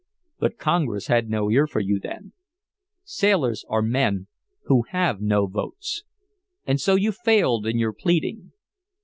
[0.39, 2.33] But Congress had no ear for you then.
[3.03, 4.25] Sailors are men
[4.63, 6.05] who have no votes.
[6.65, 8.51] And so you failed in your pleading.